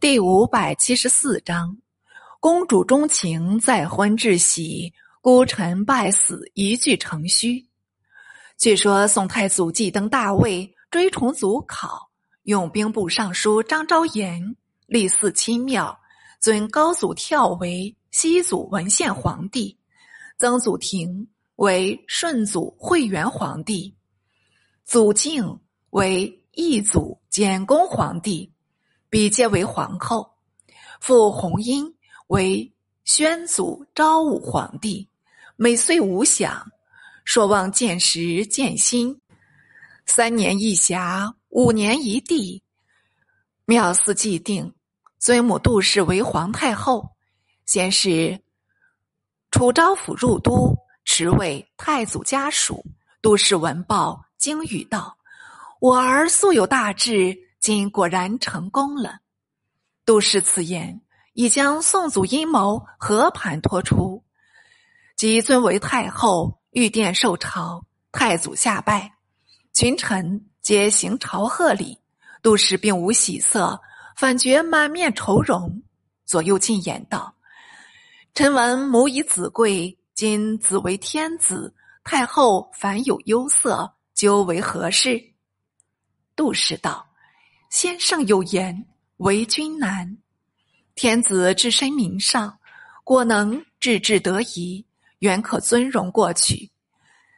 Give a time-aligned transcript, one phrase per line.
[0.00, 1.76] 第五百七十四章，
[2.38, 7.66] 公主钟情再婚至喜，孤臣败死一句成虚。
[8.56, 12.10] 据说宋太祖继登大位，追崇祖考，
[12.44, 14.54] 用兵部尚书张昭言
[14.86, 15.98] 立祀亲庙，
[16.38, 19.76] 尊高祖跳为西祖文献皇帝，
[20.38, 21.26] 曾祖庭
[21.56, 23.96] 为顺祖惠元皇帝，
[24.84, 25.58] 祖敬
[25.90, 28.52] 为义祖简公皇帝。
[29.10, 30.30] 比皆为皇后，
[31.00, 31.94] 父弘英
[32.26, 32.70] 为
[33.04, 35.08] 宣祖昭武皇帝，
[35.56, 36.70] 每岁无享，
[37.24, 39.18] 说望见时见心，
[40.04, 42.62] 三年一辖，五年一地。
[43.64, 44.74] 庙祀既定，
[45.18, 47.10] 尊母杜氏为皇太后。
[47.64, 48.38] 先是
[49.50, 52.84] 楚昭府入都，持为太祖家属。
[53.22, 55.16] 杜氏闻报，惊语道
[55.80, 57.36] ：“我儿素有大志。”
[57.68, 59.18] 今果然成功了。
[60.06, 61.02] 杜氏此言
[61.34, 64.24] 已将宋祖阴谋和盘托出。
[65.18, 69.12] 即尊为太后，御殿受朝，太祖下拜，
[69.74, 71.98] 群臣皆行朝贺礼。
[72.40, 73.78] 杜氏并无喜色，
[74.16, 75.82] 反觉满面愁容。
[76.24, 77.34] 左右进言道
[78.32, 85.22] ：“臣闻母以子贵，今子为天子，太后反有忧色，究为何事？”
[86.34, 87.07] 杜氏道。
[87.70, 88.86] 先生有言
[89.18, 90.16] ：“为君难，
[90.94, 92.58] 天子置身名上，
[93.04, 94.86] 果能治治得宜，
[95.18, 96.70] 原可尊荣过去。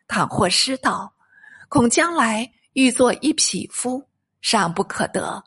[0.06, 1.12] 倘或失道，
[1.68, 4.08] 恐将来欲做一匹夫，
[4.40, 5.42] 尚不可得。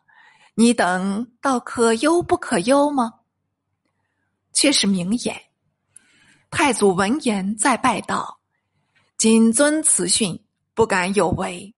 [0.55, 3.13] 你等倒可忧不可忧吗？”
[4.51, 5.41] 却是明言。
[6.51, 8.39] 太祖闻言，再拜道
[9.17, 11.73] ：“谨遵此训，不敢有违。”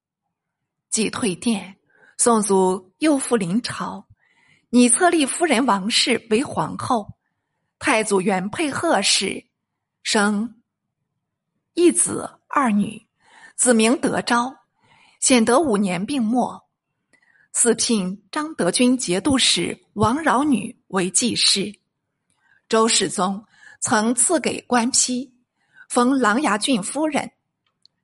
[0.89, 1.77] 即退殿。
[2.17, 4.07] 宋祖又复临朝，
[4.69, 7.15] 拟册立夫人王氏为皇后。
[7.77, 9.45] 太祖原配贺氏，
[10.01, 10.61] 生
[11.73, 13.05] 一子二女，
[13.55, 14.55] 子名德昭。
[15.19, 16.63] 显德五年病没，
[17.51, 21.79] 赐聘张德军节度使王饶女为继室。
[22.69, 23.45] 周世宗
[23.81, 25.33] 曾赐给官批，
[25.89, 27.31] 封琅琊郡夫人，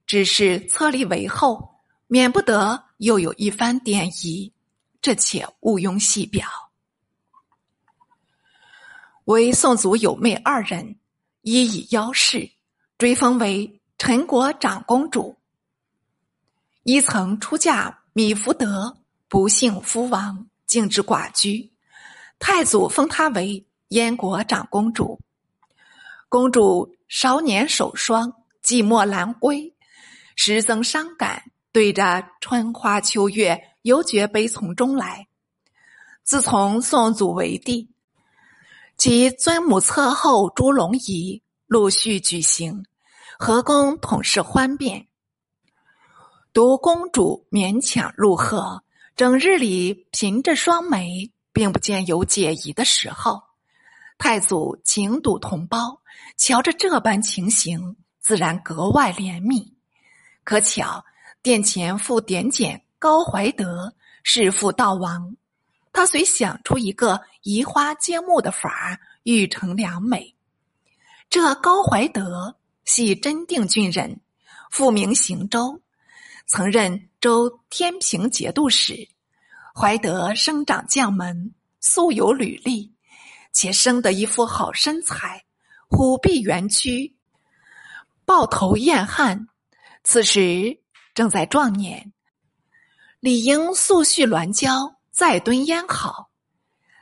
[0.06, 1.71] 只是册立为后，
[2.12, 2.84] 免不得。
[2.98, 4.54] 又有一番典仪，
[5.02, 6.46] 这且毋庸细表。
[9.24, 11.00] 为宋祖有妹二人，
[11.42, 12.52] 一以邀氏，
[13.00, 15.38] 追封为陈国长公主；
[16.84, 21.72] 一曾出嫁米福德，不幸夫亡，竟至寡居。
[22.38, 25.20] 太祖封她为燕国长公主。
[26.30, 28.32] 公主少年守霜，
[28.64, 29.74] 寂寞难归，
[30.36, 31.52] 时增伤感。
[31.74, 35.28] 对着春花秋月，犹觉悲从中来。
[36.22, 37.90] 自从宋祖为帝，
[38.98, 42.84] 及尊母侧后朱龙仪陆续举行，
[43.40, 45.08] 和宫统是欢变。
[46.52, 48.84] 独公主勉强入贺，
[49.16, 53.44] 整日里颦着双眉，并不见有解疑的时候。
[54.18, 56.02] 太祖情笃同胞，
[56.36, 59.72] 瞧着这般情形，自然格外怜悯。
[60.44, 61.06] 可巧。
[61.44, 65.36] 殿前复点检高怀德弑父悼亡，
[65.92, 70.36] 他遂想出一个移花接木的法儿，欲成良美。
[71.32, 74.22] 这高怀德系真定郡人，
[74.70, 75.82] 复名行州，
[76.46, 79.10] 曾任州天平节度使。
[79.74, 82.94] 怀德生长将门，素有履历，
[83.52, 85.44] 且生得一副好身材，
[85.88, 87.16] 虎臂圆曲，
[88.26, 89.48] 豹头燕汉。
[90.04, 90.81] 此时。
[91.22, 92.12] 正在壮年，
[93.20, 96.32] 理应速续鸾交，再敦燕好。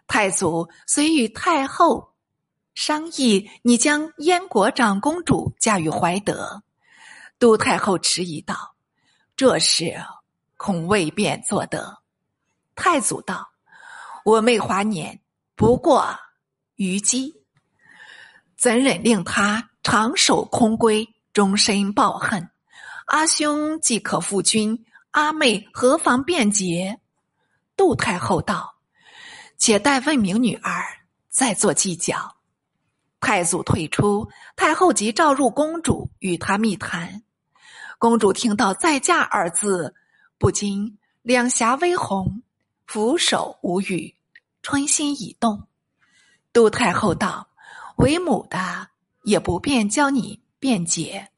[0.07, 2.15] 太祖虽与太后
[2.73, 6.63] 商议，你将燕国长公主嫁与怀德。
[7.39, 8.75] 杜太后迟疑道
[9.37, 9.97] ：“这事
[10.57, 11.99] 恐未便做得。”
[12.75, 13.47] 太祖道
[14.25, 15.21] ：“我妹华年
[15.55, 16.13] 不过
[16.75, 17.41] 虞姬，
[18.57, 22.51] 怎忍令她长守空闺，终身抱恨？”
[23.09, 26.99] 阿兄既可复君，阿妹何妨辩解？
[27.75, 28.75] 杜太后道
[29.57, 30.83] ：“且待问明女儿，
[31.27, 32.35] 再做计较。”
[33.19, 37.23] 太祖退出，太后即召入公主，与她密谈。
[37.97, 39.95] 公主听到“再嫁”二字，
[40.37, 42.43] 不禁两颊微红，
[42.85, 44.15] 俯首无语，
[44.61, 45.67] 春心已动。
[46.53, 47.47] 杜太后道
[47.97, 48.89] ：“为母的
[49.23, 51.29] 也不便教你辩解。”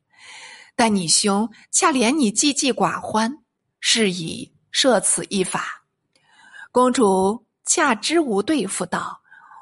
[0.81, 3.37] 但你兄恰怜你寂寂寡欢，
[3.79, 5.85] 是以设此一法。
[6.71, 9.21] 公主恰知无对付道：“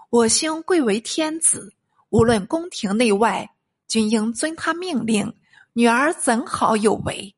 [0.09, 1.75] 我兄贵为天子，
[2.07, 3.49] 无论宫廷内外，
[3.85, 5.35] 均应遵他命令。
[5.73, 7.35] 女儿怎好有违？”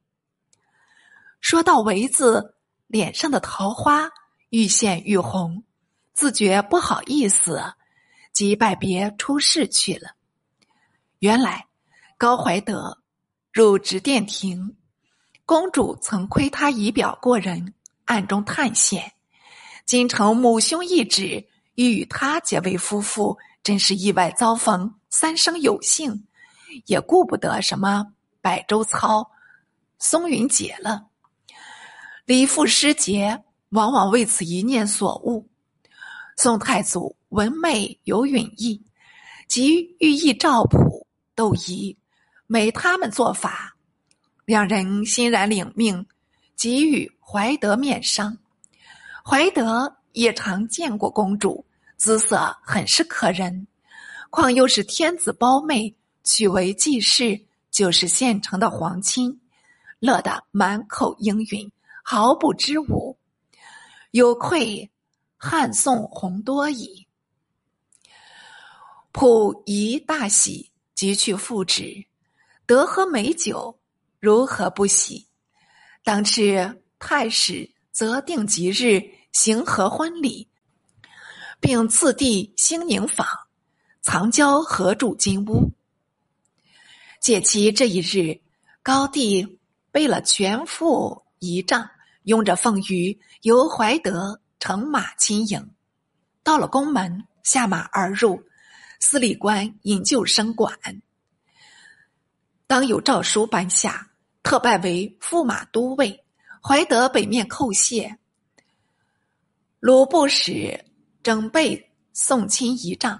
[1.42, 2.54] 说到“为”字，
[2.86, 4.12] 脸上的桃花
[4.50, 5.64] 愈现愈红，
[6.14, 7.60] 自觉不好意思，
[8.32, 10.12] 即拜别出事去了。
[11.18, 11.66] 原来
[12.20, 13.01] 高怀德
[13.54, 14.78] 入直殿庭，
[15.46, 17.74] 公主曾窥他仪表过人，
[18.06, 19.12] 暗中探险。
[19.86, 21.46] 今承母兄一旨，
[21.76, 26.26] 欲与他结为夫妇，真是意外遭逢，三生有幸，
[26.86, 29.30] 也顾不得什么百周操、
[30.00, 31.08] 松云节了。
[32.24, 35.50] 李父失节，往往为此一念所误。
[36.38, 38.82] 宋太祖闻妹有允意，
[39.50, 41.06] 即寓意赵普。
[41.34, 41.98] 窦仪，
[42.52, 43.78] 没他们做法，
[44.44, 46.06] 两人欣然领命，
[46.58, 48.38] 即与怀德面商。
[49.24, 51.66] 怀德也常见过公主，
[51.96, 53.68] 姿色很是可人，
[54.30, 55.96] 况又是天子胞妹，
[56.26, 59.40] 娶为继室，就是现成的皇亲，
[60.00, 61.72] 乐得满口应允，
[62.04, 63.18] 毫不知无，
[64.12, 64.92] 有愧
[65.38, 67.08] 汉宋洪多矣。
[69.14, 70.70] 溥仪大喜。
[70.94, 72.06] 即去复旨，
[72.72, 73.82] 得喝美酒，
[74.18, 75.28] 如何不喜？
[76.06, 79.04] 当敕太史择定吉日，
[79.34, 80.48] 行合婚礼，
[81.60, 83.28] 并赐地兴宁坊，
[84.02, 85.70] 藏娇合住金屋。
[87.20, 88.40] 借其这一日，
[88.82, 89.60] 高帝
[89.92, 91.90] 备了全副仪仗，
[92.24, 95.72] 拥着凤鱼，由怀德乘马亲迎。
[96.42, 98.42] 到了宫门，下马而入。
[99.02, 100.74] 司礼官引救升管，
[102.72, 104.10] 当有诏书颁下，
[104.44, 106.24] 特拜为驸马都尉。
[106.64, 108.18] 怀德北面叩谢。
[109.82, 110.86] 鲁布使
[111.22, 113.20] 整备送亲仪仗，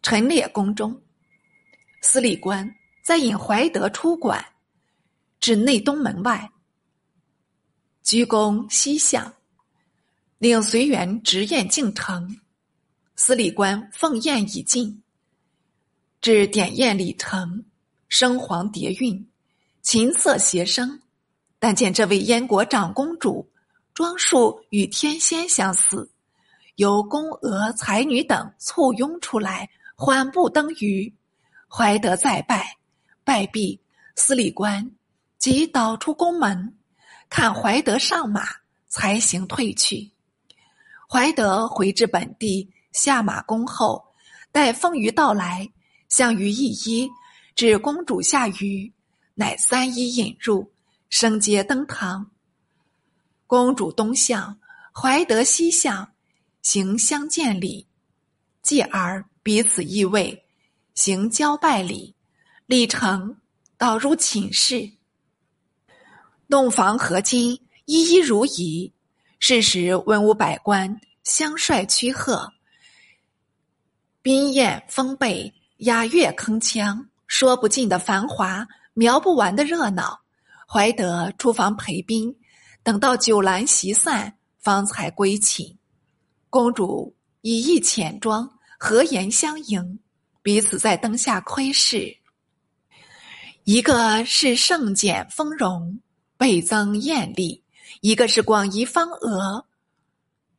[0.00, 1.02] 陈列宫中。
[2.00, 2.74] 司礼官
[3.04, 4.42] 再引怀德出馆，
[5.38, 6.50] 至内东门外，
[8.02, 9.34] 鞠躬西向，
[10.38, 12.40] 领随员执宴进城。
[13.16, 15.02] 司礼官奉宴已尽，
[16.22, 17.66] 至点宴礼成，
[18.12, 19.26] 声黄蝶韵，
[19.80, 21.00] 琴瑟谐声。
[21.58, 23.50] 但见这位燕国长公主，
[23.94, 26.10] 装束与天仙相似，
[26.74, 31.10] 由宫娥才女等簇拥出来，缓步登舆。
[31.66, 32.76] 怀德再拜，
[33.24, 33.80] 拜毕，
[34.14, 34.90] 司礼官
[35.38, 36.76] 即导出宫门，
[37.30, 38.42] 看怀德上马，
[38.88, 40.12] 才行退去。
[41.08, 42.70] 怀德回至本地。
[42.92, 44.04] 下马恭候，
[44.52, 45.72] 待凤鱼到来，
[46.10, 47.08] 项羽一揖，
[47.54, 48.90] 指公主下舆，
[49.34, 50.72] 乃三一引入，
[51.10, 52.30] 升阶登堂。
[53.46, 54.58] 公主东向，
[54.92, 56.12] 怀德西向，
[56.62, 57.86] 行相见礼，
[58.62, 60.40] 继而彼此依偎，
[60.94, 62.14] 行交拜礼，
[62.66, 63.36] 礼成，
[63.76, 64.90] 导入寝室。
[66.48, 68.92] 洞房合金，一一如仪。
[69.44, 72.52] 是时文武百官相率趋贺。
[74.22, 80.20] 宾宴丰备，雅乐铿锵，说不尽的繁华，描不完的热闹。
[80.68, 82.36] 怀德出房陪宾，
[82.82, 85.78] 等到酒阑席散，方才归寝。
[86.50, 89.98] 公主以一浅妆，和颜相迎，
[90.42, 92.14] 彼此在灯下窥视。
[93.64, 96.00] 一个是盛简丰容，
[96.36, 97.64] 倍增艳丽；
[98.02, 99.64] 一个是广仪方额，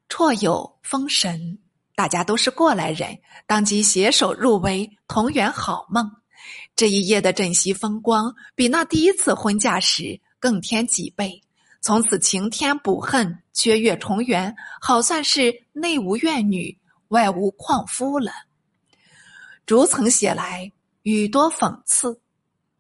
[0.10, 1.60] 绰有风神。
[1.94, 3.16] 大家都是过来人，
[3.46, 6.12] 当即携手入围，同圆好梦。
[6.76, 11.42] 这一夜的枕席风光，比那第一次婚嫁时更添几倍。
[11.82, 16.78] 从此晴天补恨，缺月重圆，好算是内无怨女，
[17.10, 18.32] 外无旷夫了。
[19.66, 20.72] 逐层写来，
[21.02, 22.22] 语多讽刺。